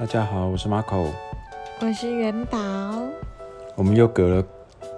[0.00, 1.08] 大家好，我是 Marco。
[1.78, 2.58] 我是元宝，
[3.74, 4.44] 我们又隔了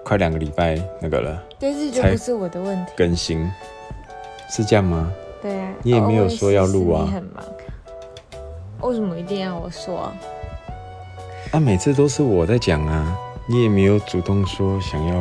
[0.04, 2.92] 快两个礼拜那个了但是就不是我的问题。
[2.96, 3.50] 更新，
[4.48, 5.12] 是这样吗？
[5.42, 7.44] 对啊，你也没有说要录啊你很忙，
[8.82, 10.12] 为什么一定要我说？
[11.50, 15.14] 啊，每次都是我在讲啊，你也没有主动说想要。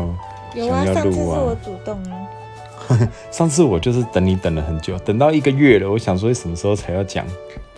[0.53, 3.09] 有啊，想要上次是录啊我主动啊。
[3.31, 7.25] 上次我就是等你等了很久，等到一个月了，我想说什么时候才要讲。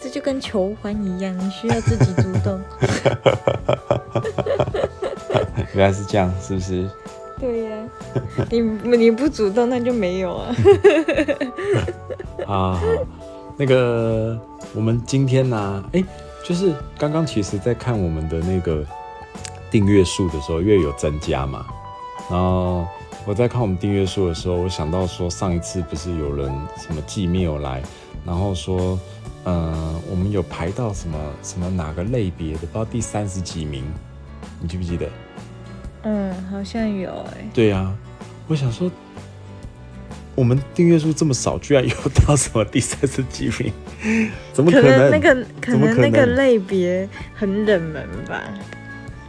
[0.03, 2.59] 这就跟求欢一样，你需要自己主动。
[5.73, 6.89] 原来是这样，是不是？
[7.39, 7.77] 对呀、
[8.49, 8.59] 你
[8.97, 10.53] 你不主动那就没有啊。
[12.45, 12.81] 啊，好
[13.55, 14.37] 那个
[14.75, 16.03] 我们今天呢、哎、
[16.43, 18.85] 就是刚刚其实在看我们的那个
[19.71, 21.65] 订阅数的时候，因为有增加嘛，
[22.29, 22.85] 然后
[23.25, 27.81] 我在看我们订阅数的时候，我想到说上一次不是有人什么寄 mail 来，
[28.25, 28.99] 然后说，
[29.43, 33.83] 呃，我们有排到什么什么哪个类别的，不知道第三十几名，
[34.61, 35.09] 你记不记得？
[36.03, 37.93] 嗯，好像有哎、对呀、
[38.47, 38.91] 我想说，
[40.35, 41.95] 我们订阅数这么少，居然有
[42.25, 45.11] 到什么第三十几名，怎么可可能？
[45.11, 48.41] 那个可能那个能类别很冷门吧，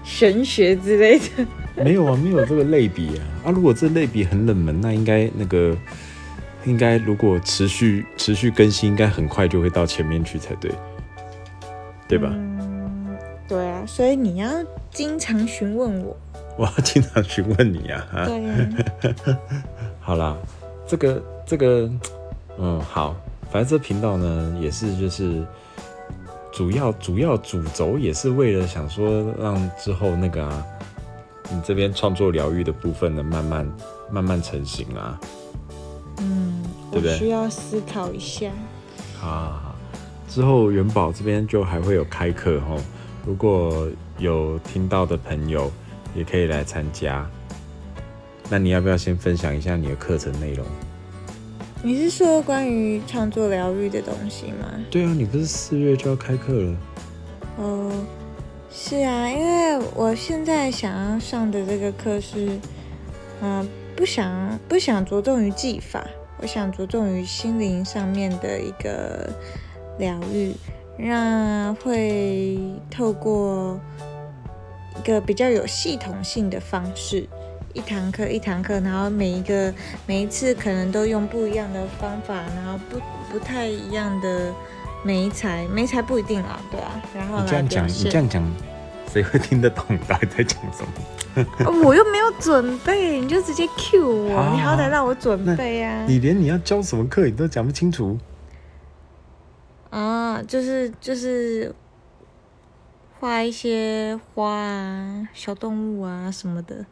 [0.04, 1.24] 玄学之类的。
[1.84, 3.22] 没有啊，没有这个类比啊。
[3.46, 5.76] 啊，如果这类比很冷门，那应该那个
[6.66, 10.70] 应该如果持续持续更新，应该很快就会到前面去才对，
[12.08, 12.28] 对吧？
[12.32, 14.48] 嗯，对啊，所以你要
[14.90, 16.16] 经常询问我。
[16.56, 18.06] 我要经常询问你啊。
[18.12, 19.38] 啊对啊、
[20.00, 20.36] 好啦，
[20.86, 21.90] 这个这个，
[22.58, 23.14] 嗯，好，
[23.50, 25.44] 反正这频道呢也是就是
[26.52, 30.64] 主要主要主轴也是为了想说让之后那个啊，
[31.50, 33.66] 你这边创作疗愈的部分呢慢慢
[34.10, 35.20] 慢慢成型啊。
[36.18, 38.50] 嗯，对不对我需要思考一下。
[39.18, 39.76] 好好好，
[40.28, 42.76] 之后元宝这边就还会有开课哈，
[43.26, 45.70] 如果有听到的朋友
[46.14, 47.28] 也可以来参加。
[48.50, 50.66] 那你要不要先分享一下你的课程内容？
[51.82, 54.66] 你是说关于创作疗愈的东西吗？
[54.90, 56.76] 对啊，你不是四月就要开课了？
[57.58, 57.90] 哦，
[58.70, 62.58] 是啊，因为我现在想要上的这个课是，
[63.42, 66.04] 嗯、不想不想着重于技法，
[66.38, 69.30] 我想着重于心灵上面的一个
[69.98, 70.52] 疗愈，
[70.98, 72.58] 让会
[72.90, 73.78] 透过
[74.98, 77.26] 一个比较有系统性的方式，
[77.72, 79.72] 一堂课一堂课，然后每一个
[80.06, 82.98] 每一次可能都用不一样的方法，然后不
[83.32, 84.52] 不太一样的
[85.04, 88.18] 媒材，媒材不一定啊，对啊，然后你这样讲，你这。
[88.18, 88.42] 样讲，
[89.12, 90.92] 谁会听得懂你到底在讲什么？
[91.64, 96.04] 哦 我又没有准备，你就直接 Q 我，好你好歹让我准备啊！
[96.06, 98.18] 你连你要教什么课你都讲不清楚。
[99.90, 101.74] 啊，就是就是
[103.18, 106.84] 画一些花啊、小动物啊什么的。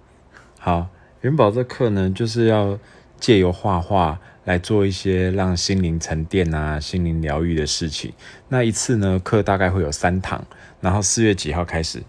[0.58, 0.88] 好，
[1.20, 2.78] 元宝这课呢，就是要
[3.18, 8.12] 借由画画来做一些让心灵沉淀啊、心灵疗愈的事情。
[8.48, 10.44] 那一次呢，课大概会有三堂，
[10.80, 12.02] 然后四月几号开始？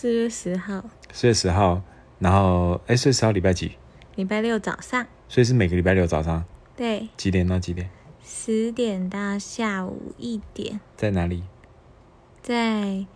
[0.00, 1.82] 四月十号，四月十号，
[2.20, 3.72] 然后哎，四月十号礼拜几？
[4.14, 6.44] 礼拜六早上，所以是每个礼拜六早上
[6.76, 7.90] 对，几点到几点？
[8.22, 11.42] 十点到下午一点，在哪里？
[12.40, 13.06] 在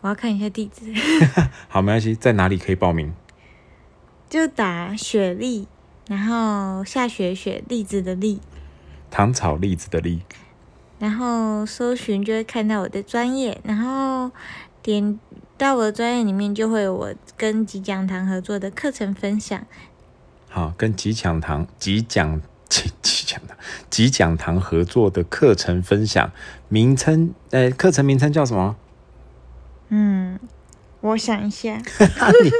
[0.00, 0.92] 我要看一下地址，
[1.70, 3.14] 好，没关系，在哪里可以报名？
[4.28, 5.68] 就打雪莉，
[6.08, 8.40] 然后下雪雪栗子的栗，
[9.08, 10.22] 糖炒栗子的栗。
[10.98, 14.32] 然后搜寻就会看到我的专业，然后
[14.82, 15.20] 点
[15.56, 19.64] 到我的专业里面就会有我跟吉讲堂合作的课程分享。
[20.48, 23.56] 好，跟吉讲堂、吉讲、吉吉讲堂、
[23.88, 26.30] 吉讲堂合作的课程分享，
[26.68, 28.76] 名称，呃，课程名称叫什么？
[29.88, 30.38] 嗯，
[31.00, 31.76] 我想一下，
[32.42, 32.50] 你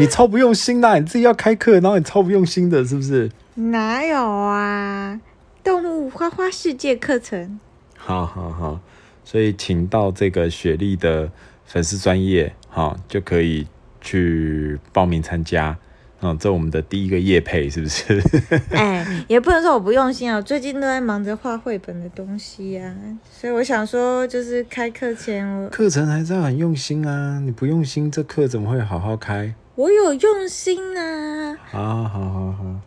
[0.00, 3.30] 你超不用心的，你自己要开课，然后你超不用心的，是不是？
[3.54, 5.20] 哪有啊？
[5.62, 7.60] 动物花花世界课程，
[7.96, 8.80] 好好好，
[9.24, 11.30] 所以请到这个雪莉的
[11.72, 13.66] 粉丝专业，哈就可以
[14.02, 15.78] 去报名参加。
[16.20, 18.22] 嗯，这我们的第一个业配是不是？
[18.76, 22.94] 哎，也不能说我不用心啊，我最近都在忙着画绘本的东西呀、
[23.30, 29.54] 所以我想说，就是开课前我课程还是要很用心啊，你不用心，这课怎么会好好开？
[29.74, 32.80] 我有用心啊，好好好好，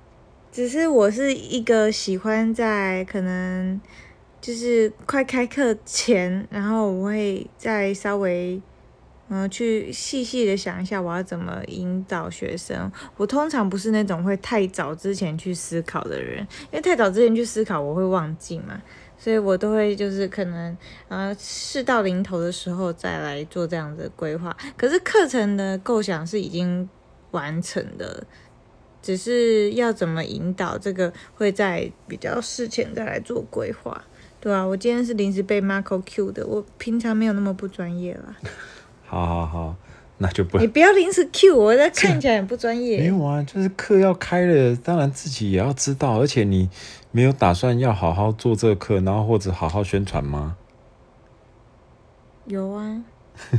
[0.51, 3.81] 只是我是一个喜欢在可能
[4.39, 8.61] 就是快开课前，然后我会再稍微
[9.27, 12.91] 嗯、去细细的想一下我要怎么引导学生。
[13.17, 18.81] 我通常不是那种会太早之前去思考的人，因为太早之前去思考我会忘记嘛。
[19.17, 20.77] 所以我都会就是可能
[21.07, 24.55] 呃事到临头的时候再来做这样的规划。
[24.77, 26.87] 可是课程的构想是已经
[27.31, 28.27] 完成的，
[29.01, 34.03] 只是要怎么引导，这个会在比较事前再来做规划。
[34.39, 38.35] 对啊，我今天是临时被 Marco Q 的，我平常没有那么不专业啦。
[39.07, 39.75] 好好好，
[40.17, 43.05] 那就不你不要临时 Q 我，这看起来很不专业 没。
[43.07, 46.69] 有啊，就是课要开了，当然自己也要知道，而且你
[47.11, 50.57] 没有打算要好好做这个课，然后或者好好宣传吗？
[52.45, 53.01] 有啊，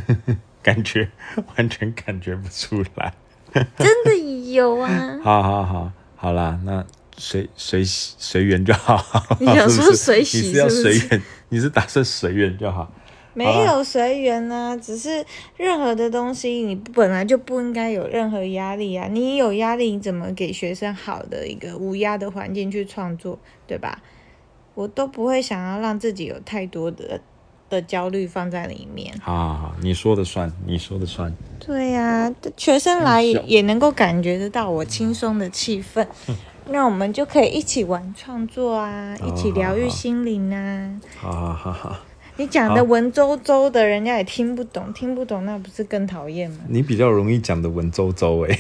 [0.63, 1.11] 感觉
[1.57, 3.15] 完全感觉不出来。
[3.79, 5.19] 真的有啊。
[5.23, 6.85] 好好好，好啦，那
[7.17, 9.37] 随随随缘就好。
[9.41, 12.93] 你想说随喜要是不是随缘，你是打算随缘就好。
[13.37, 15.23] 没有随缘呢，只是
[15.59, 19.07] 任何的东西，你本来就不应该有任何压力啊。
[19.11, 24.01] 你有压力，你怎么给学生好的一个无压的环境去创作，对吧？
[24.75, 27.21] 我都不会想要让自己有太多的
[27.69, 29.15] 的焦虑放在里面。
[29.21, 31.31] 好好好，你说的算，你说的算。
[31.59, 36.07] 对呀、学生来也能够感觉得到我轻松的气氛，
[36.69, 41.01] 那我们就可以一起玩创作啊，哦一起疗愈心灵啊。
[41.19, 41.97] 好好好好，
[42.39, 46.59] 你讲的文绉绉的，人家也听不懂，听不懂那不是更讨厌吗？
[46.69, 48.59] 你比较容易讲的文绉绉哎，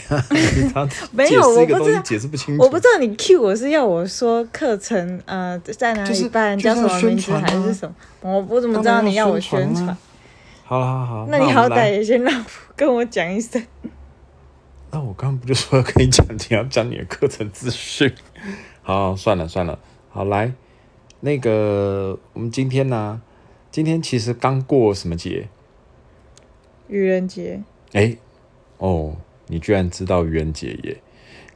[1.12, 2.62] 没有我不知道解释不清楚。
[2.62, 7.94] 我不知道你 Q 我是要我说课程呃在哪就是里办，就是要叫什么名字还是什么？
[8.23, 9.96] 我我怎么知道你要我宣传？
[10.64, 12.44] 好好好，那你好歹也先让
[12.75, 13.62] 跟我讲一声。
[14.90, 18.11] 那我刚刚不就说要跟你讲，你要讲你的课程资讯？
[18.82, 19.78] 好，算了算了，
[20.08, 20.52] 好来，
[21.20, 23.20] 那个我们今天呢、
[23.76, 25.49] 今天其实刚过什么节？
[26.88, 27.62] 愚人节，
[27.93, 28.17] 哎，
[28.78, 29.19] 哦，
[29.49, 31.02] 你居然知道愚人节耶！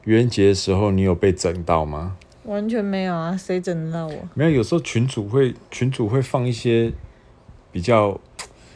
[0.03, 2.17] 愚人节的时候，你有被整到吗？
[2.43, 4.13] 完全没有啊，谁整得到我？
[4.35, 6.93] 没有，有时候群主会群主会放一些
[7.71, 8.21] 比较，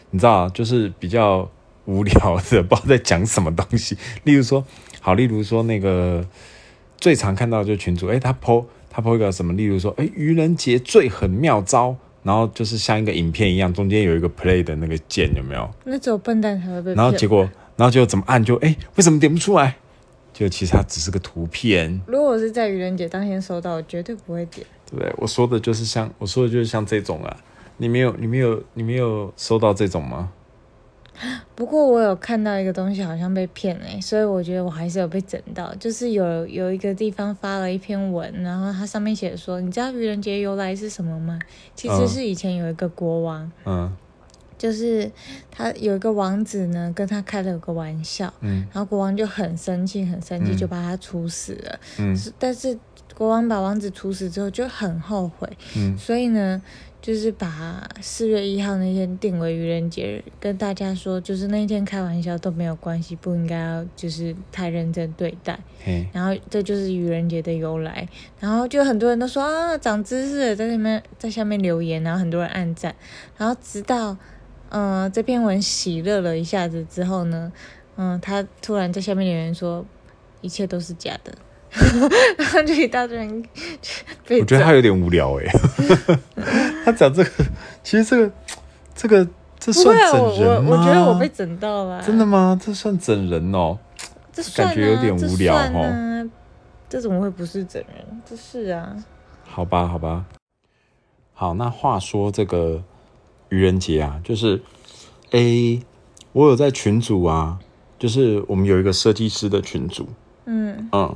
[0.09, 1.47] 你知道啊，就是比较
[1.85, 3.95] 无聊的，不知道在讲什么东西。
[4.23, 4.65] 例如说，
[5.01, 6.27] 好，例如说那个
[6.97, 15.69] 最常看到的就是群主，哎，他 PO 他 PO 一个什么，例如说，哎，愚人节最狠妙招，然后就是像一个影片一样，中间有一个 play 的那个键，有没有？
[15.83, 16.93] 那只有笨蛋才会被。
[16.95, 19.75] 然后结果，然后结果怎么按就哎，为什么点不出来？
[20.33, 24.65] 就其实它只是个图片，如果我是在愚人节当天收到，我绝对不会点。
[24.89, 25.13] 对不对？
[25.17, 27.37] 我说的就是像我说的就是像这种啊，
[27.77, 30.31] 你没有你没有你没有收到这种吗？
[31.55, 35.73] 不过我有看到一个东西好像被骗哎、所以我觉得我还是有被整到。
[35.75, 41.39] 就是有有一个地方发了一篇文，然后它上面写说，你知道愚人节由来是什么吗？
[41.75, 43.95] 其实嗯是以前有一个国王，嗯
[44.57, 45.11] 就是
[45.51, 51.79] 他有一个王子呢，跟他开了个玩笑，嗯然后国王就很生气，很生气，嗯就把他处死了。
[51.99, 52.77] 嗯但是
[53.13, 55.97] 国王把王子处死之后就很后悔，嗯。
[55.97, 56.61] 所以呢，
[57.01, 65.59] 就是把四月一号那天定为愚人节，跟大家说，就是那一天开玩笑都没有关系，不应该要就是太认真对待。
[65.83, 66.05] 嘿。
[66.11, 68.07] 然后这就是愚人节的由来，
[68.39, 72.95] 然后就很多人都说啊长知识了，在那边在下面留言，然后很多人按赞，
[73.37, 74.17] 然后直到
[74.69, 77.53] 嗯、呃这篇文喜乐了一下子之后呢，
[77.95, 79.85] 嗯、他突然在下面留言说
[80.41, 81.33] 一切都是假的，
[82.37, 83.43] 然后就一大堆人
[84.27, 85.45] 被我觉得他有点无聊哎，
[86.85, 87.29] 他讲这个，
[87.83, 88.31] 其实这个
[88.95, 89.27] 这个
[89.59, 90.69] 这算整人吗？
[90.71, 92.59] 我我觉得我被整到了，真的吗？
[92.61, 93.77] 这算整人哦？
[94.31, 96.29] 这算啊感觉有点无聊这算啊
[96.87, 98.21] 这怎么会不是整人？
[98.29, 98.95] 这是啊，
[99.43, 100.25] 好吧，好吧。
[101.33, 102.81] 好，那话说这个
[103.49, 104.61] 愚人节啊，就是
[105.31, 105.81] ，A，，
[106.31, 107.59] 我有在群组啊，
[107.99, 110.07] 就是我们有一个设计师的群组，
[110.45, 111.15] 嗯嗯，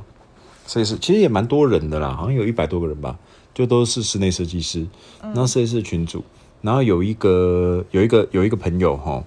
[0.70, 3.18] 设计师其实也蛮多人的啦，好像有一百多个人吧，
[3.52, 4.86] 就都是室内设计师，
[5.20, 6.22] 然后设计师群组，
[6.62, 9.24] 然后有一个有一个有一个朋友哈，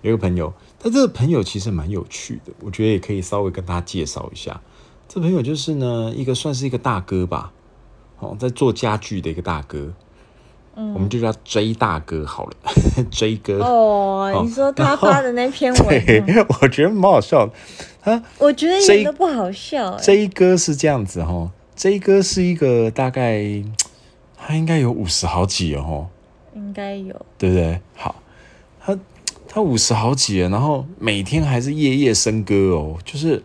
[0.00, 0.50] 有一个朋友，
[0.82, 4.58] 但这个朋友其实蛮有趣的，我觉得也可以稍微跟大家介绍一下。
[5.06, 7.52] 这朋友就是呢，一个算是一个大哥吧，
[8.20, 9.92] 哦，在做家具的一个大哥，
[10.78, 12.52] 嗯，我们就叫 J 大哥好了，
[13.10, 13.58] J 哥。
[13.64, 18.22] 哦，你说他发的那篇文 我觉得蛮好笑的。
[18.38, 20.00] 我觉得一这点都不好笑哎。
[20.00, 23.42] J 哥是这样子哈，J 哥是一个大概
[24.36, 26.06] 他应该有五十好几哦，
[26.54, 27.80] 应该有，对不对？
[27.96, 28.14] 好，
[28.80, 28.96] 他
[29.48, 33.42] 他五十好几了，然后每天还是夜夜笙歌哦，就是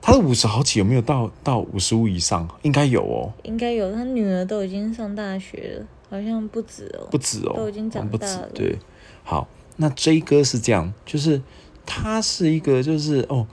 [0.00, 2.48] 他的五十好几有没有到到五十五以上？
[2.62, 3.92] 应该有哦，应该有。
[3.92, 7.08] 他女儿都已经上大学了，好像不止哦。
[7.10, 8.78] 不止哦，都已经长大了对，
[9.24, 11.40] 好，那 J 哥是这样，就是
[11.84, 13.46] 他是一个就是哦，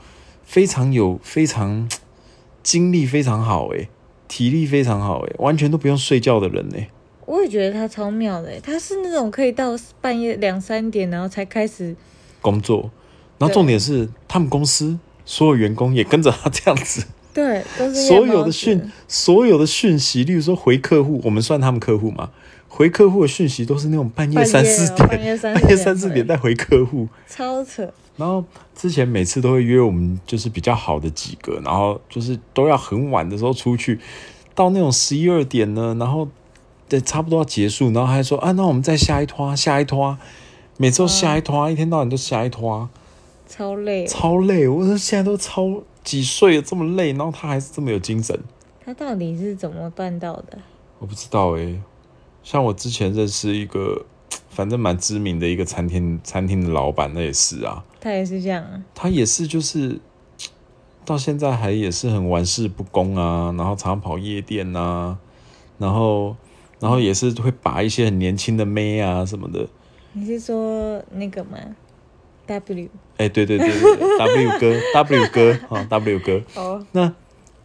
[0.43, 1.89] 非常有非常
[2.61, 3.89] 精力非常好诶，
[4.27, 6.89] 体力非常好诶，完全都不用睡觉的人诶。
[7.25, 11.95] 我也觉得他超妙的欸，他是那种可以到半夜两三点，然后才开始，
[12.41, 12.91] 工作，
[13.37, 22.29] 然后重点是他们公司所有员工也跟着他这样子，对，都是所有的讯所有的讯息，例如说回客户，我们算他们客户嘛，
[22.67, 27.07] 回客户的讯息都是那种半夜三四哦点，半夜三四点三四点回客户。
[27.27, 28.43] 超扯，然后
[28.75, 33.99] 之前每次都会约我们，就是比较好的几个，然后就是都要很晚的时候出去，
[34.53, 36.27] 到那种十一二点呢，然后
[36.87, 40.15] 对差不多要结束，然后还说啊，那我们再下一拖，下一拖，
[40.77, 42.87] 每次都下一拖，一天到晚都下一拖，
[43.55, 44.07] 超累。
[44.07, 44.67] 超累。
[44.67, 48.37] 我说现在都超几岁了这么累，然后他还是这么有精神，
[48.83, 50.57] 他到底是怎么办到的？
[50.97, 51.79] 我不知道诶、
[52.41, 54.05] 像我之前认识一个，
[54.49, 57.83] 反正蛮知名的一个餐厅餐厅的老板，那也是啊。
[58.01, 59.99] 他也是这样啊，他也是，就是
[61.05, 65.17] 到现在还也是很玩世不恭啊，然后常常跑夜店啊、
[65.77, 66.35] 然后
[66.79, 69.67] 然后也是会把一些很年轻的妹啊什么的，
[70.13, 71.57] 你是说那个吗
[72.47, 77.01] ？W 哎，对对对对对， W 哥 W 哥啊 W 哥，哦，那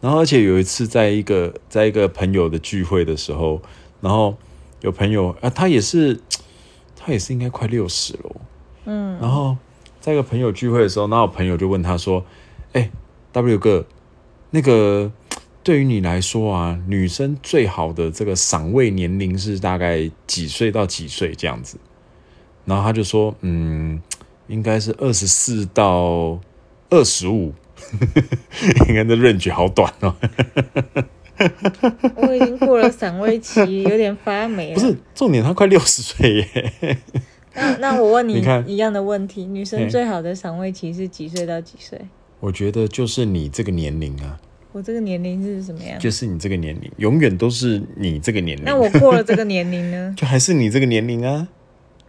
[0.01, 3.61] 然后而且有一次在一个在一个朋友的聚会的时候，
[4.01, 4.35] 然后
[4.81, 6.19] 有朋友啊，他也是
[6.95, 8.35] 他也是应该快六十了哦，
[8.85, 9.57] 嗯，然后
[9.99, 12.23] 在一个朋友聚会的时候，然后我朋友就问他说
[12.71, 12.89] ：“哎、
[13.33, 13.85] w 哥，
[14.51, 15.11] 那个
[15.63, 21.77] 对于你来说啊，女生最好的这个赏味年龄是大概几岁到几岁这样子？”
[22.63, 24.01] 然后他就说：“嗯，
[24.49, 26.39] 应该是二十四到
[26.89, 27.53] 二十五，
[28.89, 30.13] 应该这 range 好短哦。
[32.17, 34.75] 我已经过了散位期，有点发霉了。
[34.75, 36.97] 不是重点，他快六十岁耶。
[37.53, 41.97] 那那我问你你看一样的问题，女生最好的散味期是几岁到几岁？
[42.41, 44.39] 我觉得就是你这个年龄啊，
[44.71, 45.99] 我这个年龄是什么样？
[45.99, 48.63] 就是你这个年龄，永远都是你这个年龄。
[48.65, 50.13] 那我过了这个年龄呢？
[50.17, 51.47] 就还是你这个年龄啊，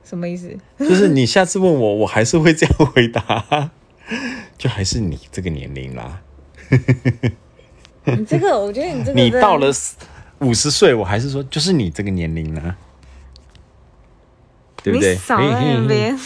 [0.05, 0.57] 什么意思？
[0.79, 3.71] 就是你下次问我，我还是会这样回答，
[4.59, 6.21] 就还是你这个年龄啦。
[8.05, 9.73] 你这个，我觉得你这个 你到了
[10.41, 12.77] 五十岁，我还是说就是你这个年龄啦，
[14.83, 15.13] 对不对？
[15.13, 16.17] 你少在那边。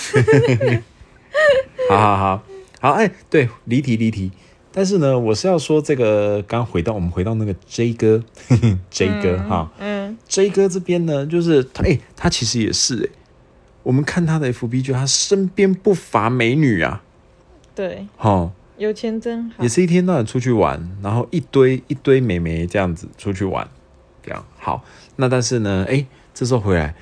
[1.90, 2.42] 好好好
[2.80, 4.30] 好，哎，对，离题离题。
[4.76, 8.22] 但是呢，我是要说这个，刚回到我们回到那个 J 哥
[8.90, 13.08] ，J 哥哈、嗯，J 哥这边呢，就是他，哎、他其实也是哎、
[13.84, 17.02] 我们看他的 FB，就他身边不乏美女啊，
[17.74, 19.68] 对，哈，有钱真好也。
[19.68, 23.68] 是一天到晚出去玩，然后一堆一堆美眉这样子出去玩，
[24.22, 24.84] 这样好。
[25.16, 26.94] 那但是呢，哎、这时候回来，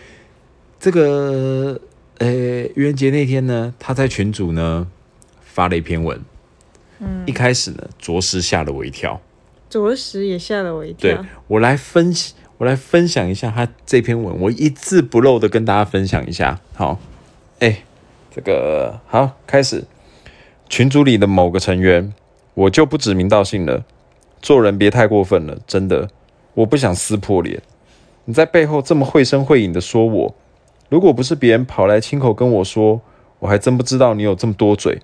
[0.78, 1.80] 这个
[2.18, 4.86] 呃愚人节那天呢，他在群组呢
[5.40, 6.20] 发了一篇文，
[6.98, 9.20] 嗯一开始呢着实吓了我一跳。
[9.70, 11.24] 着实也吓了我一跳对跳。
[11.46, 16.60] 我来分析，我来分享一下他这篇文，我一字不漏的跟大家分享一下。
[16.74, 17.00] 好，
[17.58, 17.82] 哎，
[18.30, 19.84] 这个好，开始。
[20.68, 22.14] 群组里的某个成员，
[22.54, 23.84] 我就不指名道姓了，
[24.40, 26.08] 做人别太过分了，真的，
[26.54, 27.60] 我不想撕破脸。
[28.26, 30.34] 你在背后这么绘声绘影的说我，
[30.88, 33.00] 如果不是别人跑来亲口跟我说，
[33.40, 35.00] 我还真不知道你有这么多嘴。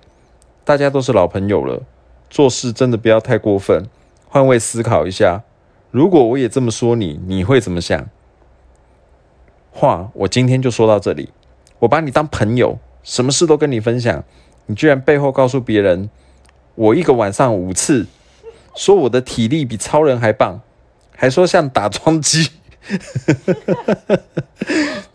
[0.63, 1.83] 大家都是老朋友了，
[2.29, 3.85] 做事真的不要太过分，
[4.29, 5.43] 换位思考一下。
[5.91, 8.07] 如果我也这么说你，你会怎么想？
[9.71, 11.29] 话我今天就说到这里。
[11.79, 14.23] 我把你当朋友，什么事都跟你分享，
[14.65, 16.09] 你居然背后告诉别人，
[16.75, 18.05] 我一个晚上五次，
[18.75, 20.59] 说我的体力比超人还棒，
[21.15, 22.49] 还说像打桩机，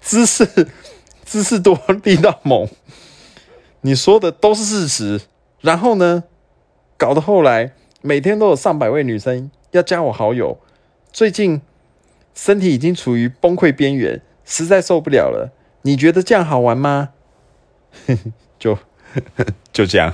[0.00, 0.69] 姿势
[1.25, 2.66] 姿势多，力道猛。
[3.83, 5.21] 你说的都是事实，
[5.61, 6.25] 然后呢，
[6.97, 10.59] 搞得后来每天都有上百位女生要加我好友，
[11.14, 11.62] 最近
[12.35, 15.52] 身体已经处于崩溃边缘，实在受不了了。
[15.83, 17.11] 你觉得这样好玩吗？
[18.59, 18.76] 就
[19.73, 20.12] 就这样。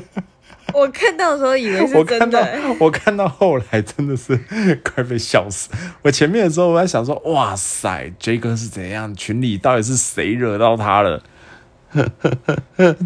[0.72, 4.34] 我看到的时候以为是我看到真的，我看到后来真的是
[4.82, 5.68] 快被笑死。
[6.00, 9.14] 我前面的时候我在想说，哇塞，J 哥是怎样？
[9.14, 11.22] 群里到底是谁惹到他了？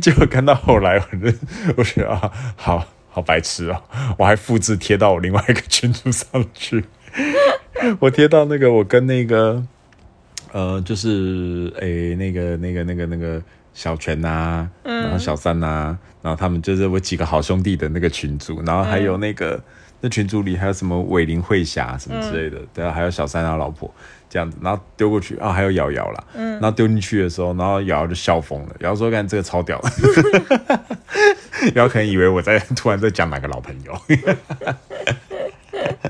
[0.01, 1.37] 结果看到后来，我就
[1.77, 3.83] 我觉得啊，好好白痴哦！
[4.17, 6.85] 我还复制贴到我另外一个群组上去。
[8.01, 9.63] 我贴到那个我跟那个
[10.53, 13.43] 呃，就是诶、那个那个那个那个
[13.75, 19.63] 小泉呐、然后小三呐、然后他们就是我几个好兄弟的那个群组，然后还有那个、
[20.01, 23.93] 那群组里还有什么伟林慧霞什么之类的，对啊，还有小三他老婆
[24.31, 29.91] 这样子，然后丢过去啊，还有瑶瑶啦，然后丢进去的时候，然后瑶瑶就笑疯了，瑶瑶说：“干这个超屌的。
[31.75, 33.93] ”瑶瑶可能以为我在突然在讲哪个老朋友，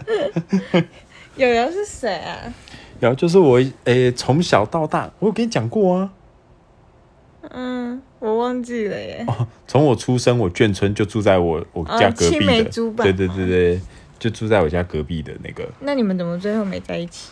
[1.37, 2.55] 瑶瑶是谁啊？
[2.99, 6.11] 然后就是我诶从小到大，我有跟你讲过啊。
[7.51, 9.25] 嗯，我忘记了耶。
[9.29, 12.65] 哦，从我出生，我眷村就住在我我家隔壁的，
[12.97, 13.81] 对对对对，
[14.19, 17.31] 就住在我家隔壁的那个，那你们怎么最后没在一起？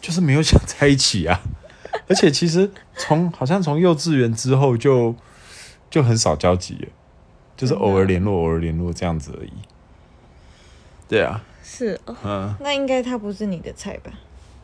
[0.00, 1.40] 就是没有想在一起啊。
[2.08, 5.14] 而且其实从好像从幼稚园之后就
[5.90, 6.88] 就很少交集了，
[7.56, 9.52] 就是偶尔联络，偶尔联络这样子而已。
[11.08, 11.42] 对啊，
[11.78, 14.10] 是哦，嗯，那应该他不是你的菜吧？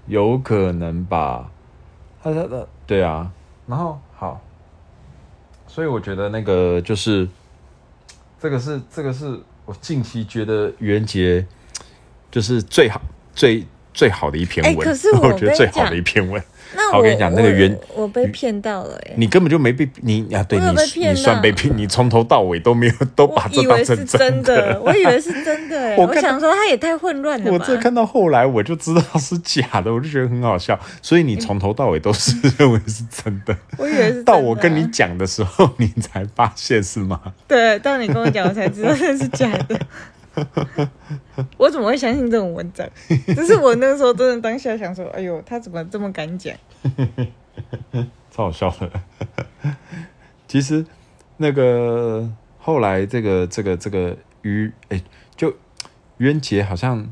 [0.06, 1.48] 有可能吧。
[2.20, 3.30] 他他的，对啊。
[3.66, 4.40] 然后好，
[5.68, 7.28] 所以我觉得那个就是
[8.40, 11.46] 这个是这个是我近期觉得愚人节
[12.30, 13.00] 就是最好
[13.34, 16.42] 最最好的一篇文，哎可是我 我觉得最好的一篇文。
[16.76, 24.80] 那我我跟你讲那个原我我被骗到了哎，你根本就没被你啊，对你你算被骗，你从头到尾都没有 都把这当成真的的，。
[24.82, 27.52] 我以为是真的哎， 我看我想说他也太混乱了吧？
[27.52, 37.20] 我这看到后来我就知道是假的，我就觉得很好笑，所以你从头到尾都是认为是真的，我以为是到我跟你讲的时候，你才发现是吗？
[37.46, 39.78] 对，到你跟我讲，我才知道那是假的。
[41.56, 42.88] 我怎么会相信这种文章？
[43.26, 46.54] 只是我那个时候真的当下想说，哎呦，他怎么这么敢讲？
[48.30, 48.90] 超好笑的。
[50.48, 50.84] 其实
[51.36, 55.02] 那个后来这个这个这个愚哎、
[55.36, 55.50] 就
[56.18, 57.08] 愚人节好像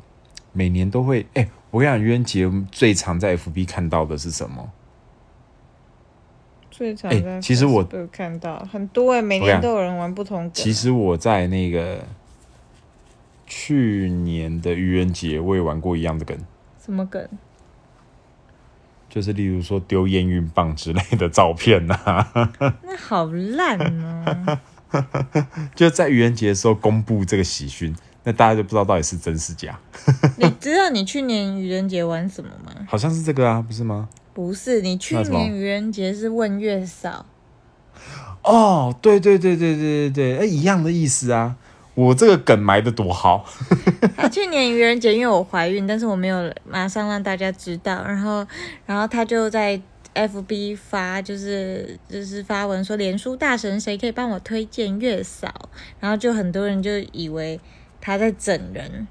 [0.52, 4.71] 每年都会哎、我跟你讲，愚人节最常在 FB 看到的是什么？
[6.71, 10.52] 最常哎在其实我 Facebook 看到很多哎，每年都有人玩不同梗。
[10.55, 12.02] 其实我在那个
[13.54, 16.35] 去年的愚人节，我也玩过一样的梗，
[16.82, 17.28] 什么梗？
[19.11, 21.99] 就是例如说丢验孕棒之类的照片呐、
[22.82, 24.59] 那好烂哦！
[25.76, 27.94] 就在愚人节的时候公布这个喜讯，
[28.25, 29.78] 那大家就不知道到底是真是假。
[30.40, 32.73] 你知道你去年愚人节玩什么吗？
[32.88, 34.09] 好像是这个啊，不是吗？
[34.32, 37.26] 不是，你去年愚人节是问月嫂。
[38.42, 41.58] 哦，对对对对对对对，哎，一样的意思啊。
[41.95, 43.45] 我这个梗埋的多好，
[44.33, 48.47] 去年愚人节因为我怀孕，但是我没有马上让大家知道，然后，
[48.87, 49.78] 然后他就在
[50.15, 55.52] FB 发，就是就是发文说，连书大神谁可以帮我推荐月嫂，
[56.00, 57.61] 然后就很多人就以为
[58.00, 59.07] 他在整人，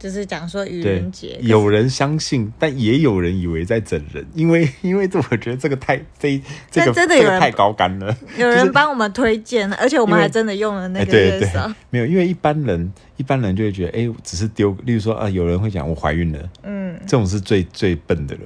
[0.00, 8.16] 就是讲说愚人节，有人相信，但也有人以为在整人，因为因为这我觉得这个太这这个真的有人这个太高干了。
[8.38, 18.40] 有人帮我们推荐，而且我们还真的用了那哎，个对对月嫂，，没有，因为一般人一般人就会觉得，哎，只是丢，例如说啊，有人会讲我怀孕了，嗯，这种是最最笨的了。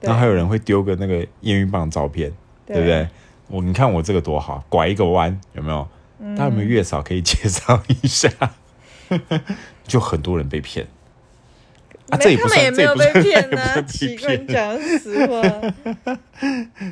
[0.00, 2.32] 然后还有人会丢个那个验孕棒照片，
[2.66, 3.08] 对不对？
[3.48, 5.88] 我你看我这个多好，拐一个弯，有没有？
[6.18, 8.28] 嗯大家有没有月嫂可以介绍一下？
[9.86, 10.86] 就很多人被骗
[12.10, 14.46] 啊，这也不没他们也算，没有被骗呢、这也不算 奇怪，被骗。
[14.46, 16.18] 你讲实话。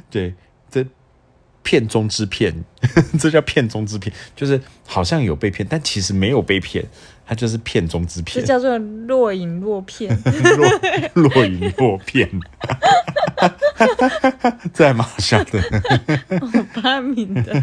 [0.11, 0.35] 对，
[0.71, 0.85] 这
[1.63, 2.65] 骗中之骗，
[3.19, 6.85] 这叫骗中之骗，就是好像有被骗，但其实没有被骗，
[7.27, 10.17] 他就是骗中之这骗，叫做若隐若骗。
[10.25, 10.69] 若
[11.15, 12.29] 若隐若骗。
[14.73, 15.61] 这还蛮好笑的。
[16.73, 17.63] 发明的，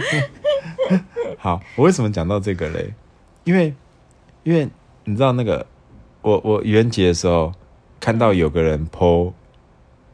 [1.37, 2.93] 好，我为什么讲到这个嘞？
[3.43, 3.73] 因为
[4.43, 4.67] 因为
[5.05, 5.65] 你知道那个，
[6.21, 7.51] 我我愚人节的时候
[7.99, 9.33] 看到有个人 PO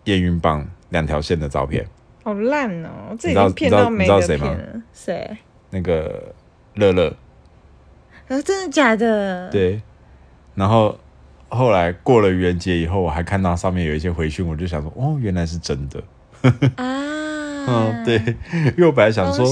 [0.05, 1.85] 验孕棒两条线的照片，
[2.23, 3.15] 好烂哦！
[3.19, 4.81] 这已你知道经骗到没得你知道谁吗骗了。
[4.93, 5.37] 谁？
[5.69, 6.33] 那个
[6.75, 7.13] 乐乐
[8.29, 9.81] 啊，真的假的？，对，
[10.55, 10.97] 然后
[11.49, 16.01] 后来过了愚人节以后，我还看到上面有一些回讯，我就想说，哦，原来是真的。
[16.75, 17.26] 啊，
[17.67, 18.15] 嗯，对，
[18.53, 19.45] 因为我本来想说。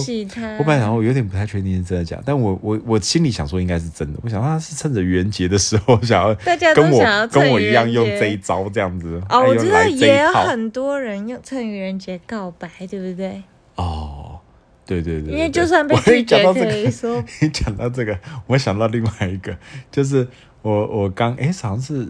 [0.58, 4.20] 我本来想说，我有点不太确定是真的假的，但我我我心里想说应该是真的。
[4.24, 9.22] 我想他是趁着愚人节的时候 想要大家都跟我想要跟我一样用这一招这样子。
[9.30, 13.44] 哦，我知道也有很多人用趁愚人节告白，对不对？
[13.76, 14.40] 哦，
[14.86, 19.56] 对对对，因为就算被拒绝，可以说 你讲到这个，我想到另外一个，
[19.92, 20.28] 就是
[20.62, 22.10] 我我刚哎，好像是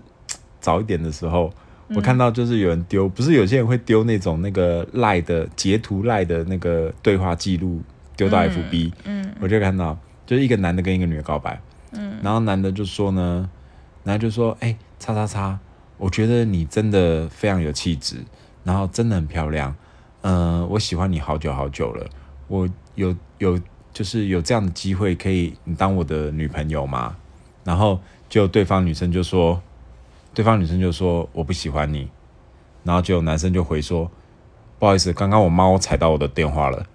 [0.59, 1.51] 早一点的时候，
[1.89, 7.81] 我看到就是有人丢，不是有些人会丢那种那个赖的截图赖的那个对话记录
[8.15, 13.49] 丢到 FB，嗯我就看到就是一个男的跟一个女的告白，嗯，然后男的就说呢，
[14.03, 15.59] 男的就说，哎、叉叉叉，
[15.97, 18.17] 我觉得你真的非常有气质，
[18.63, 19.75] 然后真的很漂亮，
[20.21, 22.07] 嗯、我喜欢你好久好久了，
[22.47, 23.59] 我有有
[23.93, 27.15] 就是有这样的机会可以你当我的女朋友吗？
[27.63, 29.61] 然后就对方女生就说，
[30.35, 32.07] 对方女生就说我不喜欢你，
[32.83, 34.11] 然后就有男生就回说，
[34.77, 36.85] 不好意思，刚刚我猫踩到我的电话了。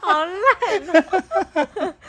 [0.00, 0.34] 好烂
[0.92, 1.94] 哦。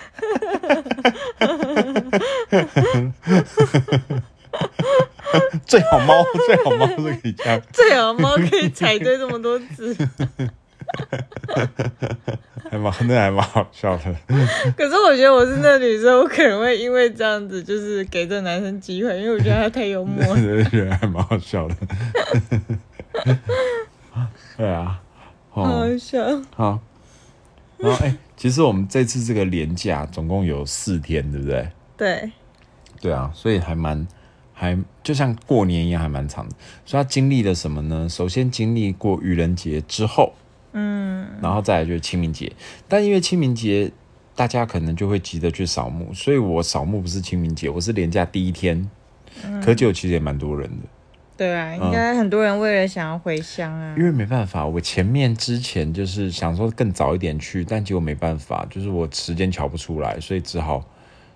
[5.67, 7.61] 最好猫，最好猫都可以这样。
[7.71, 9.95] 最好猫可以踩对这么多字，
[12.69, 14.03] 还蛮那还蛮好笑的。
[14.75, 20.35] 可是我觉得我是那女生，我可能会因为这样子，就是给这男生机会，因为我觉得他太幽默了。
[20.41, 21.75] 对觉得还蛮好笑的。
[24.57, 25.01] 对啊，
[25.49, 26.19] 好哦好笑。
[26.55, 26.79] 好。
[27.77, 31.69] 然后哎、其实我们这次这个连假总共有四天，对不对？
[31.95, 32.31] 对，
[32.99, 34.07] 对啊，所以还蛮
[34.51, 36.55] 还就像过年一样，还蛮长的。
[36.85, 38.09] 所以他经历了什么呢？
[38.09, 40.33] 首先经历过愚人节之后，
[40.73, 42.51] 嗯，然后再来就是清明节。
[42.87, 43.91] 但因为清明节
[44.35, 48.89] 大家可能就会急着去扫墓，所以我扫墓不是清明节，我是连假第一天。
[49.63, 50.87] 可就其实也蛮多人的，
[51.37, 54.03] 对啊，应该很多人为了想要回乡啊因。
[54.03, 60.83] 为没办法，我前面之前就是想说更早一点去，但结果没办法，就是我时间瞧不出来，所以只好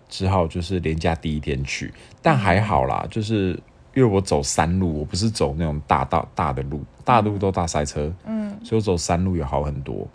[0.10, 3.60] 只好就是连假第一天去，但还好啦，就是
[3.94, 10.08] 因为我走山路，我不是走那种大大大的路，大路都大塞车，嗯所以我走山路也好很多。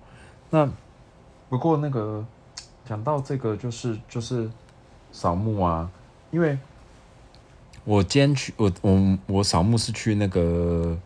[0.49, 0.69] 那
[1.49, 2.25] 不过那个
[2.85, 4.49] 讲到这个，就是就是
[5.13, 5.91] 扫墓啊，
[6.31, 6.57] 因为
[7.85, 10.97] 我今天去我我我扫墓是去那个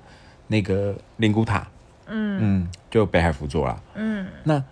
[0.46, 1.66] 那个灵骨塔，
[2.06, 3.80] 嗯嗯，就北海福座啦。
[3.94, 4.62] 嗯，那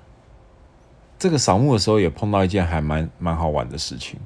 [1.18, 4.18] 这个扫墓的时候也碰到一件还蛮蛮好玩的事情。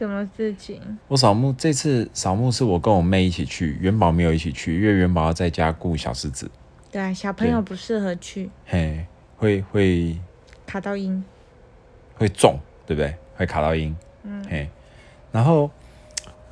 [0.00, 0.80] 什么事情？
[1.08, 6.50] 我扫墓这次扫墓是我跟我妹一起去，元宝没有一起去，因为元宝要在家顾小狮子，
[6.90, 9.04] 对啊，小朋友不适合去嘿，
[9.36, 10.18] 会会
[10.64, 11.22] 卡到音。
[12.14, 13.14] 会重，对不对？
[13.36, 14.70] 会卡到音，嗯嘿。
[15.32, 15.70] 然后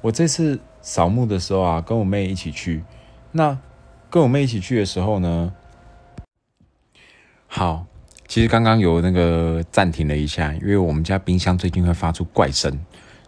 [0.02, 2.82] 我这次扫墓的时候啊，跟我妹一起去。
[3.32, 3.58] 那
[4.10, 5.54] 跟我妹一起去的时候呢，
[7.46, 7.86] 好，
[8.26, 12.78] 其实刚刚有那个暂停了一下，因为我们家冰箱最近会发出怪声，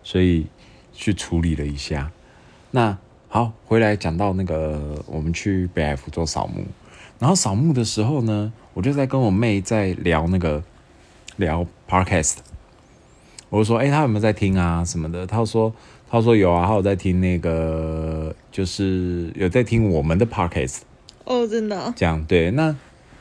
[0.03, 0.47] 所以
[0.93, 2.11] 去处理了一下。
[2.71, 2.97] 那
[3.29, 6.65] 好，回来讲到那个我们去北海福做扫墓，
[7.19, 10.63] 然后扫墓的时候呢，我就在跟我妹在聊那个
[11.37, 12.37] 聊 podcast，
[13.49, 15.27] 我就说，哎、她有没有在听啊什么的？
[15.27, 15.73] 她说，
[16.09, 20.79] 她说有啊，她有在听那个，就是有在听我们的 podcast，
[21.25, 22.51] 哦，真的哦、这样对。
[22.51, 22.75] 那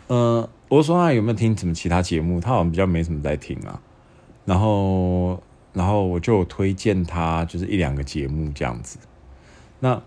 [0.08, 2.40] 呃，我说那有没有听什么其他节目？
[2.40, 3.80] 她好像比较没什么在听啊。
[4.46, 5.42] 然后，
[5.80, 9.00] 然后我就推荐他就是一两个节目这样子。
[9.80, 10.04] 那，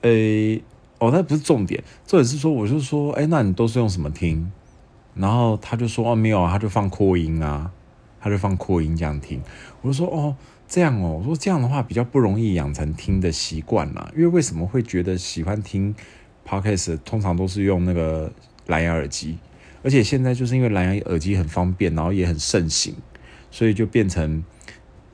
[0.00, 0.62] 诶，
[0.98, 4.50] 哦，那不是重点，重点是说，我就说，哎、那你都是用什么听？
[5.14, 7.70] 然后他就说，哦，没有啊，他就放扩音啊，
[8.18, 9.42] 他就放扩音这样听。
[9.82, 10.34] 我就说，哦，
[10.66, 14.10] 这样哦，我说这样的话比较不容易养成听的习惯啦。
[14.16, 15.94] 因为为什么会觉得喜欢听
[16.48, 18.32] podcast，通常都是用那个
[18.68, 19.36] 蓝牙耳机，
[19.82, 22.94] 而且现在就是因为蓝牙耳机很方便，然后也很盛行，
[23.50, 24.42] 所以就变成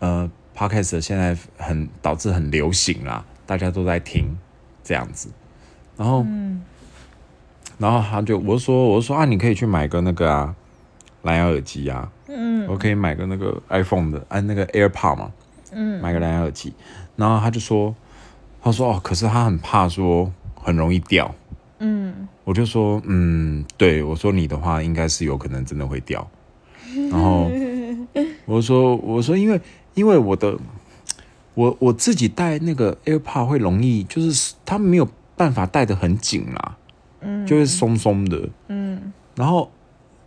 [0.00, 4.36] 呃 podcast 现在很导致很流行啦，大家都在听
[4.82, 5.30] 这样子。
[5.96, 6.62] 然后，嗯
[7.78, 10.54] 然后他就我就说，我就说啊，你可以去买个那个啊
[11.22, 15.32] 蓝牙耳机啊，嗯我可以买个那个 iPhone 的，啊、那个 AirPod 嘛，
[15.72, 16.74] 嗯买个蓝牙耳机。
[17.16, 17.94] 然后他就说，
[18.62, 21.34] 他说哦，可是他很怕说很容易掉。
[21.78, 26.28] 嗯我就说，嗯，对我说你的话应该是有可能真的会掉。
[27.10, 27.50] 然后
[28.44, 29.58] 我说，我说因为
[30.00, 30.56] 因为我的
[31.52, 36.76] 我我自己戴那个 AirPod 会容易，就是它没有办法戴得很紧啦，
[37.20, 38.48] 嗯，就会松松的。
[38.68, 39.70] 嗯然后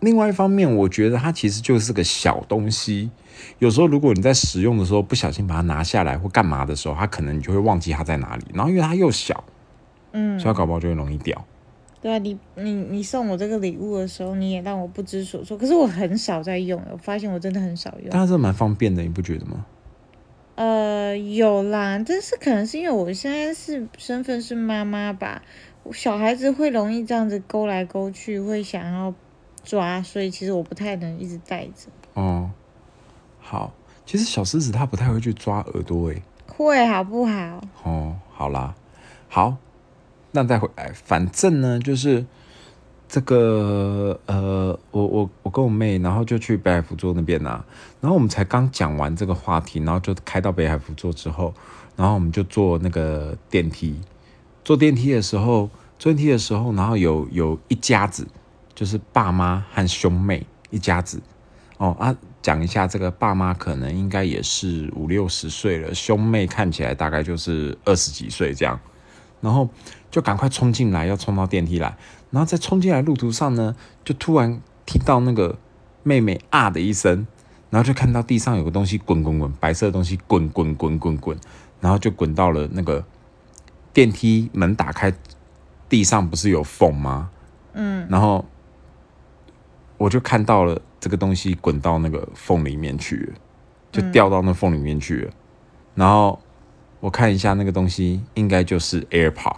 [0.01, 3.09] 另外一方面，我觉得它其实就是个小东西。
[3.57, 8.45] 有时候如果你在使用的时候不小心把它拿下来或干嘛的时候，它可能你就会忘记它在哪里。
[8.53, 9.43] 然后因为它又小，
[10.11, 11.43] 嗯所以它搞不好就会容易掉。
[12.03, 15.57] 对啊，你你你送我这个礼物的时候，你也让我不知所措。
[15.57, 18.09] 可是我很少在用，我发现我真的很少用。
[18.11, 19.65] 但它这蛮方便的，你不觉得吗？
[20.55, 25.41] 呃，有啦，但是可能是因为我现在是身份是妈妈吧，
[25.93, 29.13] 小孩子会容易这样子勾来勾去，会想要
[29.63, 31.87] 抓，所以其实我不太能一直带着。
[32.15, 32.51] 哦，
[33.39, 33.73] 好，
[34.05, 36.21] 其实小狮子它不太会去抓耳朵诶。
[36.45, 37.61] 会好不好？
[37.83, 38.75] 哦，好啦，
[39.29, 39.55] 好，
[40.35, 42.25] 那再回来，反正呢就是
[43.07, 47.63] 这个呃，我我我跟我妹，然后就去北海福座那边呐、
[48.01, 51.53] 然后我们才刚讲完这个话题，然后就开到北海福座之后，
[51.95, 54.01] 然后我们就坐那个电梯，
[54.65, 55.69] 坐电梯的时候，
[55.99, 58.27] 坐电梯的时候，然后有有一家子，
[58.73, 61.21] 就是爸妈和兄妹一家子，
[61.77, 68.79] 哦啊，讲一下这个爸妈可能应该也是五六十岁了，兄妹看起来大概就是二十几岁这样，
[69.39, 69.69] 然后
[70.13, 71.97] 就赶快冲进来，要冲到电梯来，
[72.29, 75.57] 然后在冲进来路途上呢，就突然听到那个
[76.03, 77.25] 妹妹啊的一声，
[77.71, 81.35] 然后就看到地上有个东西滚滚滚，白色的东西滚滚滚滚滚，
[81.81, 83.03] 然后就滚到了那个
[83.91, 85.11] 电梯门打开，
[85.89, 87.31] 地上不是有缝吗？
[87.73, 88.45] 嗯，然后
[89.97, 93.33] 我就看到了这个东西滚到那个缝里面去，
[93.91, 95.31] 就掉到那缝里面去了。
[95.95, 96.39] 然后
[97.03, 99.57] 我看一下那个东西，应该就是 AirPod，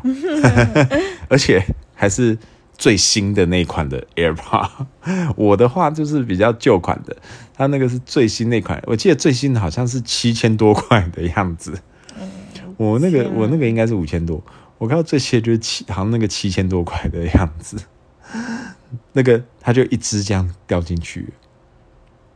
[1.29, 2.35] 而且还是
[2.75, 4.67] 最新的那一款的 AirPod。
[5.37, 7.15] 我的话就是比较旧款的，
[7.53, 11.79] 它那个是最新那款，我记得最新的好像是七千多块的样子。
[12.77, 14.43] 我那个我那个应该是五千多，
[14.79, 17.77] 我看到最新的就是七，好像那个七千多块的样子。
[19.13, 21.31] 那个它就一只这样掉进去，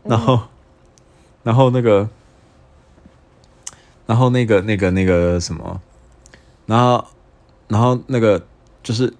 [0.04, 0.40] 然后，
[1.42, 2.08] 然后那个，
[4.10, 5.80] 然后那个那个那个什么，
[6.66, 7.06] 然后
[7.68, 8.44] 然后那个
[8.82, 9.14] 就是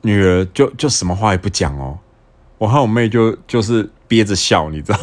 [0.00, 1.98] 女儿就就什么话也不讲哦，
[2.56, 4.98] 我和我妹就就是憋着笑，你知道，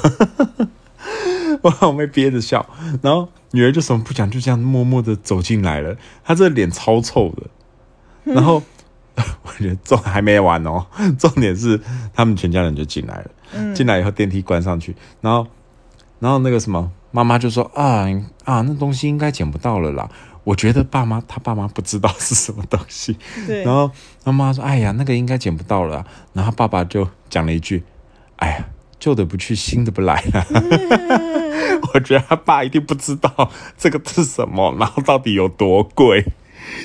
[1.62, 2.66] 我和我妹憋着笑，
[3.04, 8.64] 然后女儿就什么不讲，就这样默默的走进来了，她这脸超臭的，然后。
[9.44, 10.86] 我觉得重还没完哦，
[11.20, 11.80] 重点是
[12.14, 13.74] 他们全家人就进来了。
[13.76, 15.46] 进来以后电梯关上去，然后，
[16.18, 18.08] 然后那个什么妈妈就说啊
[18.46, 20.10] 啊，那东西应该捡不到了啦。
[20.44, 23.92] 我觉得爸妈他爸妈不知道是什么东西，对，然后
[24.24, 26.08] 妈妈说哎呀，那个应该捡不到了啊。
[26.34, 27.84] 然后爸爸就讲了一句，
[28.38, 28.66] 哎呀，
[29.00, 30.46] 旧的不去，新的不来了。
[31.94, 36.26] 我觉得他爸一定不知道这个是什么，然后到底有多贵。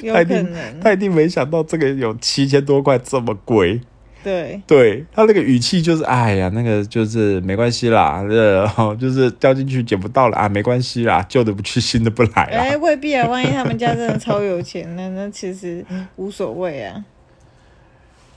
[0.03, 3.81] 有他一定他一定没想到这个有七千多块这么贵。
[4.27, 12.59] 对，对他那个语气就是，哎呀，那个就是没关系啦，然后就是掉进去捡不到了啊，没关系啦，旧的不去，新的不来啦。
[12.59, 15.87] 哎，未必啊，万一他们家真的超有钱 呢那其实
[16.17, 17.05] 无所谓啊。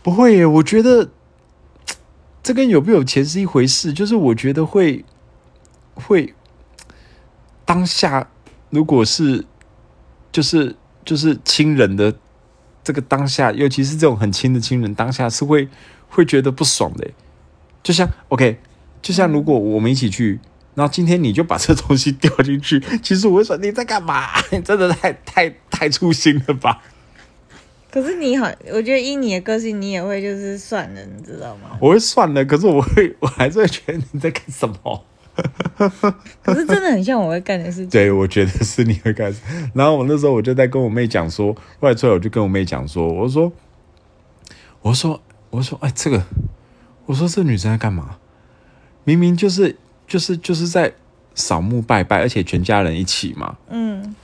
[0.04, 1.10] 不会耶，我觉得
[2.44, 5.04] 这跟有没有钱是一回事，就是我觉得会
[5.96, 6.36] 会
[7.66, 8.30] 当下，
[8.70, 9.44] 如果是
[10.32, 12.14] 就是就是亲人的
[12.90, 15.68] 这个当下，尤其是这种很亲的亲人，当下是会
[16.08, 17.08] 会觉得不爽的。
[17.84, 18.58] 就像 OK，
[19.00, 20.40] 就像如果我们一起去，
[20.74, 24.30] 然后今天你就把这东西掉进去， 其实我会说你在干嘛？
[24.52, 26.82] 你 真的太太太粗心了吧？
[27.92, 31.78] 可是你好，我觉得依你的个性，你也会就是算了，你知道吗？
[31.80, 35.06] 我会算了，可是我会，我还是会觉得你在干什么？
[36.44, 37.90] 可是真的很像我会干的事情。
[37.90, 39.34] 对，我觉得是你会干。
[39.74, 43.52] 然后我那时候我就在跟我妹讲说，后来出来我就跟我妹讲说，我说，
[44.82, 46.24] 我说，我说，哎，这个，
[47.06, 48.18] 我说这女生在干嘛？
[49.04, 49.76] 明明就是
[50.08, 50.94] 就是就是在
[51.34, 54.16] 扫墓拜拜，而且全家人一起嘛，嗯，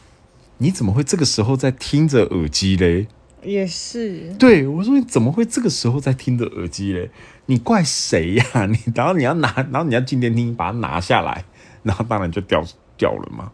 [0.57, 3.07] 你怎么会这个时候在听着耳机嘞？
[3.43, 4.33] 也是。
[4.39, 7.11] 对我说：“你怎么会这个时候在听着耳机嘞？
[7.47, 11.45] 你怪谁呀、 你然后你要拿，然后你要进电梯把它拿下来，
[11.83, 12.63] 然后当然就掉
[12.97, 13.51] 掉了嘛。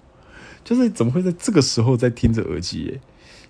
[0.64, 3.00] 就是怎么会在这个时候在听着耳机？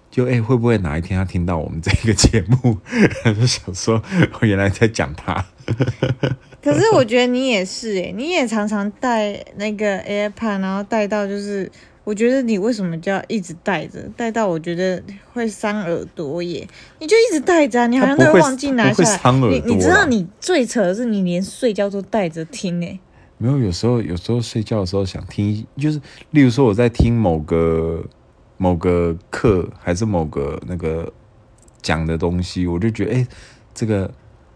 [0.09, 2.77] 就哎、会不会哪一天他听到我们这个节目，
[3.23, 4.03] 就想说
[4.41, 5.45] 我原来在讲他？
[6.61, 11.71] 可是我觉得你也是诶，你也常常带那个 AirPod，然后带到就是，
[12.11, 13.97] 我觉得你为什么就要一直戴着？
[14.17, 16.67] 戴到我觉得会伤耳朵耶，
[16.99, 19.17] 你就一直戴着、啊，你好像都忘记拿会下来。
[19.17, 22.99] 伤耳你你知道你最扯的是，你连睡觉都戴着听诶。
[23.37, 28.03] 没有，有时候有时候睡觉的时候想听，就是例如说我在听某个
[28.57, 31.13] 某个课，还是某个那个
[31.81, 33.27] 讲的东西，我就觉得哎、
[33.73, 34.13] 这个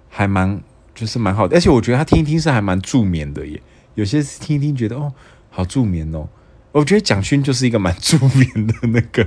[0.10, 0.62] 还蛮
[0.94, 3.62] 就是蛮好的，而且我觉得他听一听是还蛮助眠的耶。
[3.94, 5.14] 有些是听一听觉得哦
[5.50, 6.28] 好助眠哦，
[6.76, 9.26] 我觉得蒋勋就是一个蛮著名的那个。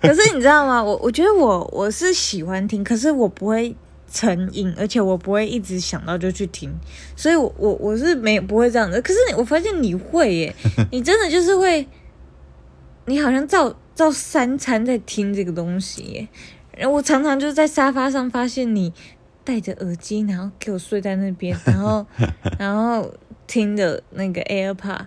[0.00, 0.82] 可是你知道吗？
[0.82, 3.74] 我我觉得我我是喜欢听，可是我不会
[4.10, 6.72] 成瘾，而且我不会一直想到就去听，
[7.16, 9.02] 所以我我我是没不会这样的。
[9.02, 10.54] 可是我发现你会耶，
[10.92, 11.86] 你真的就是会，
[13.06, 16.28] 你好像照照三餐在听这个东西耶。
[16.76, 18.92] 然后我常常就是在沙发上发现你
[19.42, 22.06] 戴着耳机，然后给我睡在那边，然后
[22.58, 23.12] 然后
[23.46, 25.06] 听着那个 AirPod，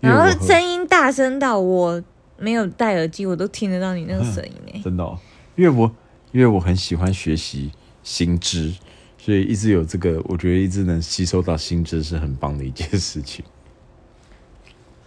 [0.00, 2.02] 然后声音大声到我
[2.38, 4.80] 没有戴耳机，我都听得到你那个声音诶。
[4.84, 5.18] 真的、哦，
[5.56, 5.90] 因为我
[6.32, 8.72] 因为我很喜欢学习新知，
[9.18, 13.44] 所以一直有这个，我觉得一直能吸收到新知是很棒的一件事情。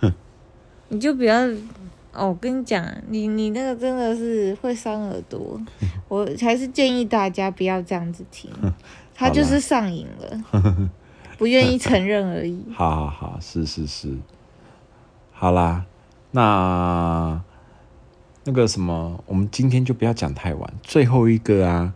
[0.89, 1.39] 你就不要
[2.13, 5.57] 哦，我跟你讲，你你那个真的是会伤耳朵，
[6.09, 8.51] 我还是建议大家不要这样子听，
[9.15, 10.91] 他就是上瘾了，
[11.37, 12.61] 不愿意承认而已。
[12.73, 14.17] 好好好，是是是，
[15.41, 15.83] 好啦，
[16.29, 17.41] 那
[18.43, 20.73] 那个什么，我们今天就不要讲太晚。
[20.83, 21.91] 最后一个啊，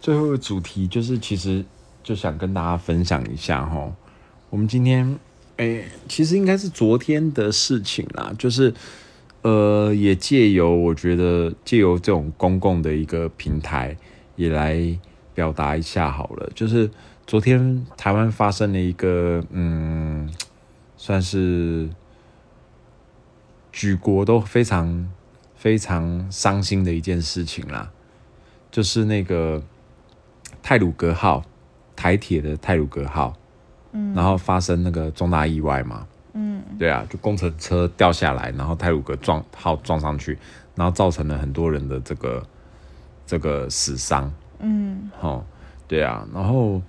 [0.00, 1.64] 最后的主题就是，其实
[2.02, 3.92] 就想跟大家分享一下哈。
[4.50, 5.16] 我们今天，
[5.58, 8.74] 哎、其实应该是昨天的事情啦，就是，
[9.42, 13.96] 呃，也借由我觉得借由这种公共的一个平台，
[14.34, 14.76] 也来
[15.34, 16.50] 表达一下好了。
[16.52, 16.90] 就是
[17.28, 20.28] 昨天台湾发生了一个，嗯，
[20.96, 21.88] 算是
[23.78, 25.08] 举国都非常
[25.54, 27.88] 非常伤心的一件事情啦，
[28.72, 29.62] 就是那个
[30.60, 31.44] 泰鲁格号
[31.94, 33.36] 台铁的泰鲁格号，
[33.92, 36.04] 嗯，然后发生那个重大意外嘛。
[36.32, 40.36] 嗯，对啊，就工程车掉下来，然后泰鲁格撞号撞上去，
[40.74, 42.44] 然后造成了很多人的这个
[43.28, 44.28] 这个死伤。
[44.58, 45.46] 嗯，好，
[45.86, 46.82] 对啊，然后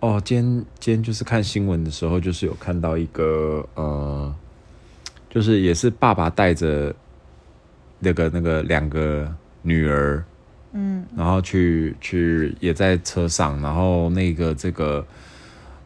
[0.00, 4.34] 哦，今天今天就是看新闻的时候，就是有看到一个呃，
[5.32, 6.94] 就是也是爸爸带着
[7.98, 10.22] 那个那个两个女儿，
[10.72, 15.02] 嗯，然后去去也在车上，然后那个这个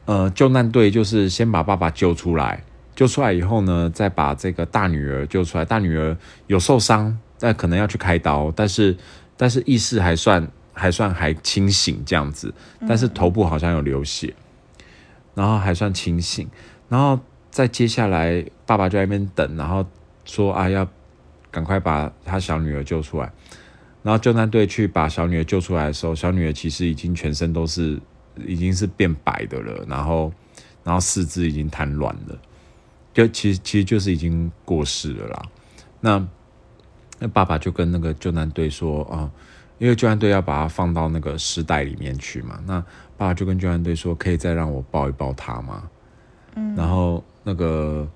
[0.07, 2.61] 呃救难队就是先把爸爸救出来。
[2.97, 5.65] 救出来以后呢，再把这个大女儿救出来。
[5.65, 8.97] 大女儿有受伤，但可能要去开刀，但是
[9.37, 12.53] 但是意识还算还算还清醒这样子，
[12.89, 14.35] 但是头部好像有流血，
[15.35, 16.49] 然后还算清醒。
[16.89, 19.87] 然后再接下来，爸爸就在那边等，然后
[20.25, 20.87] 说啊要
[21.51, 23.33] 赶快把他小女儿救出来。
[24.03, 27.99] 然后救难队去把小女儿救出来的时候，小女儿其实已经全身都是
[28.47, 30.33] 已经是变白的了，然后
[30.85, 32.39] 然后四肢已经瘫软了。
[33.13, 35.43] 就其实其实就是已经过世了啦。
[36.01, 36.29] 那
[37.19, 39.29] 那爸爸就跟那个救难队说啊，
[39.79, 42.61] 因为救难队要把她放到那个尸袋里面去嘛。
[42.67, 42.79] 那
[43.17, 45.91] 爸爸就跟救难队说，可以再让我抱一抱她吗？
[46.55, 46.77] 嗯。
[46.77, 48.07] 然后那个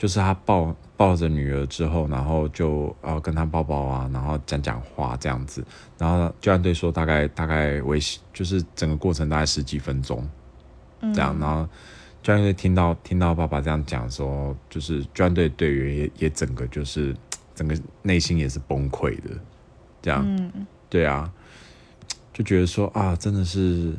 [0.00, 5.62] 就是他抱抱着女儿之后，然后就啊跟他抱抱啊，然后讲讲话这样子。
[5.98, 8.00] 然后救难队说大概大概维
[8.32, 10.26] 就是整个过程大概十几分钟，
[11.12, 11.68] 这样然后。
[12.22, 17.16] 救援队听到听到爸爸这样讲说，就是救援队队员也也整个就是
[17.54, 19.30] 整个内心也是崩溃的，
[20.02, 20.52] 这样，
[20.90, 21.32] 对啊，
[22.30, 23.94] 就觉得说啊，真的是，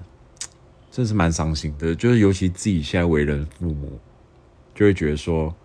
[0.91, 1.95] 真是蛮伤心的。
[1.95, 3.99] 就是尤其自己现在为人父母，
[4.75, 5.55] 就会觉得说啊，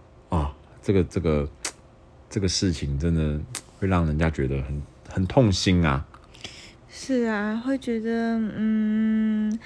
[0.86, 1.50] 这个这个
[2.30, 3.40] 这个事情真的
[3.80, 6.06] 会让人家觉得很很痛心啊。
[6.88, 9.58] 是啊，会觉得嗯，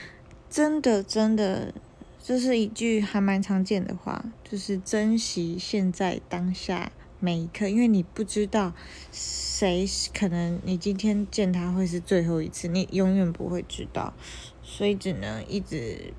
[0.48, 1.74] 真的真的。
[2.22, 8.72] 这是一句还蛮常见的话，就是珍惜现在当下每一刻，因为你不知道
[9.12, 14.14] 谁可能你今天见他会是最后一次，你永远不会知道，
[14.62, 16.14] 所以只能一直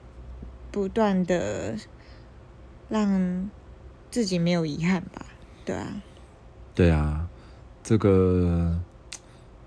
[0.71, 1.75] 不断的
[2.89, 3.49] 让
[4.11, 5.25] 自己没有遗憾吧，
[5.65, 6.01] 对啊，
[6.75, 7.27] 对啊，
[7.81, 8.79] 这个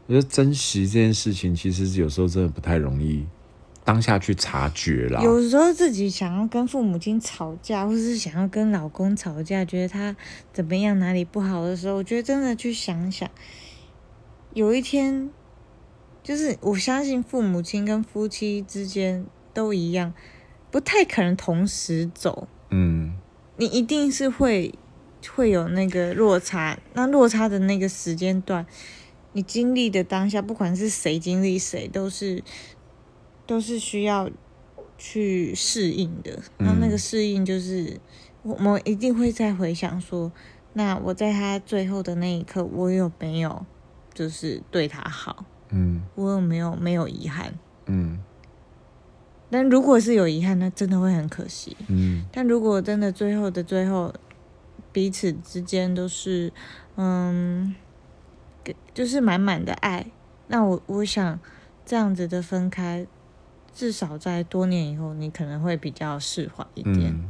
[0.07, 3.27] 我觉得珍惜这件事情，其实有时候真的不太容易。
[3.87, 5.23] 当下去察觉了。
[5.23, 10.17] 有时候自己想要跟父母亲吵架，或是想要跟老公吵架，觉得他
[10.55, 13.31] 怎么样哪里不好的时候，我觉得真的去想想，
[14.55, 15.29] 有一天，
[16.23, 20.15] 就是我相信父母亲跟夫妻之间都一样，
[20.71, 22.49] 不太可能同时走。
[22.71, 23.04] 嗯，
[23.57, 24.75] 你一定是会
[25.35, 28.67] 会有那个落差，那落差的那个时间段，
[29.33, 32.43] 你经历的当下，不管是谁经历谁，都是。
[33.47, 34.31] 都是需要
[34.97, 38.01] 去适应的，那那个适应就是
[38.43, 40.33] 我们一定会再回想说，
[40.73, 43.67] 那我在他最后的那一刻，我有没有
[44.15, 45.45] 就是对他好？
[45.69, 47.53] 嗯，我有没有没有遗憾？
[47.85, 48.19] 嗯，
[49.55, 51.77] 但如果是有遗憾，那真的会很可惜。
[51.87, 54.13] 嗯，但如果真的最后的最后，
[54.91, 56.53] 彼此之间都是
[56.97, 57.73] 嗯，
[58.93, 60.07] 就是满满的爱，
[60.49, 61.39] 那我我想
[61.87, 63.07] 这样子的分开。
[63.73, 67.29] 至少在多年以后，你可能会比较释怀一点。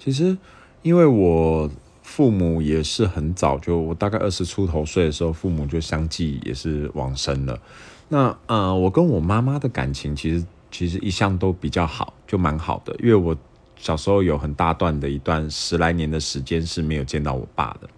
[0.00, 0.36] 其实，
[0.82, 1.70] 因为我
[2.02, 7.60] 父母也是很早就，我大概二十出头岁的时候，父母就相继也是往生了。
[8.08, 12.92] 那呃，我跟我妈妈的感情其实其实一向都比较好，就蛮好的。
[12.98, 13.36] 因为我
[13.76, 17.88] 小时候有很大段的一段十来年的时间是没有见到我爸的，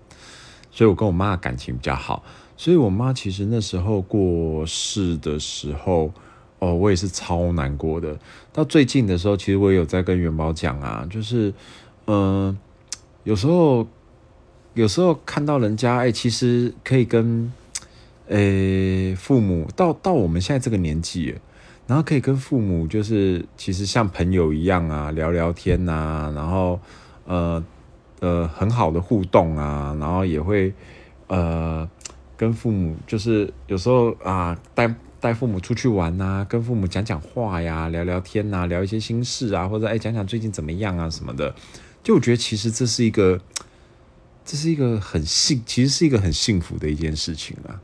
[0.70, 2.22] 所以我跟我妈感情比较好。
[2.56, 6.12] 所以我妈其实那时候过世的时候。
[6.60, 8.16] 哦，我也是超难过的。
[8.50, 11.52] 到最近的时候，其实我也有在跟元宝讲啊，就是，
[12.06, 12.56] 嗯，
[13.24, 13.86] 有时候，
[14.72, 17.52] 有时候看到人家，哎，其实可以跟，
[18.28, 21.34] 诶，父母到到我们现在这个年纪，
[21.86, 26.80] 然后可以跟父母，就是其实像朋友一样啊，聊聊天呐，然后，
[27.26, 27.62] 呃，
[28.20, 30.72] 呃，很好的互动啊，然后也会，
[31.26, 31.88] 呃，
[32.36, 34.94] 跟父母就是有时候啊，带。
[35.20, 41.54] 带父母出去玩呐，跟父母讲讲话呀，聊聊天呐，聊一些心事啊，或者哎讲讲最近怎么样啊什么的。
[42.02, 43.40] 就我觉得其实这是一个
[44.44, 47.80] 这是一个很幸，其实是一个很幸福的一件事情啊。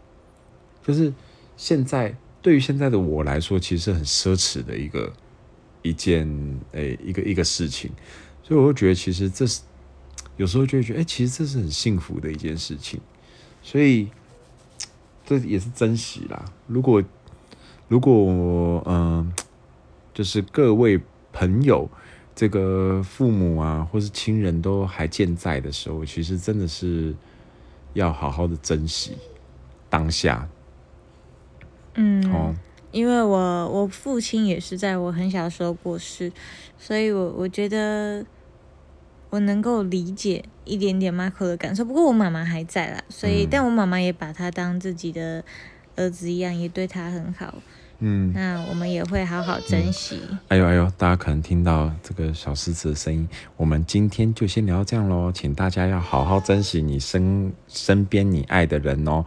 [0.86, 1.14] 就是
[1.57, 5.12] 现在对于现在的我来说，其实很奢侈的一个
[5.82, 6.28] 一件
[6.72, 7.91] 诶、一个一个事情，
[8.43, 9.61] 所以我会觉得其实这是
[10.36, 13.01] 有时候就会觉得，哎、其实这是很幸福的一件事情，
[13.62, 14.09] 所以
[15.24, 16.45] 这也是珍惜啦。
[16.66, 17.03] 如果
[17.88, 19.32] 如果嗯、
[20.14, 21.01] 就是各位
[21.32, 21.88] 朋友。
[22.32, 27.14] 这个父母啊，或是亲人都还健在的时候，其实真的是
[27.93, 29.12] 要好好的珍惜
[29.91, 30.49] 当下
[32.01, 32.55] 嗯，哦。
[32.92, 36.32] 因为我我父亲也是在我很小的时候过世，
[36.76, 38.24] 所以我我觉得
[39.30, 41.84] 我能够理解一点点 Marco 的感受。
[41.84, 45.44] 不过我妈妈还在啦，所以、嗯但我妈妈也把他当自己的
[45.94, 47.55] 儿子一样，也对他很好。
[48.01, 50.18] 嗯，那我们也会好好珍惜。
[50.48, 59.24] 哎呦哎呦，大家可能听到这个小狮子的声音，我们今天就先聊到这样喽，请大家要好好珍惜你身身边你爱的人哦。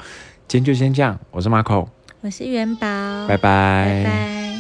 [0.49, 1.87] 今天就先这样，我是 Marco，
[2.23, 2.87] 我是元宝，
[3.27, 3.85] 拜拜。
[3.85, 4.52] 拜拜